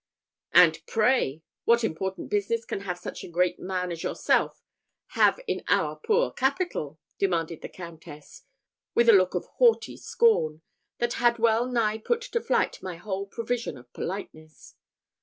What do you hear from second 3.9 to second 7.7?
as yourself have in our poor capital?" demanded the